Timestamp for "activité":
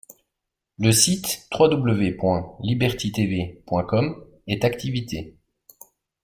4.65-5.37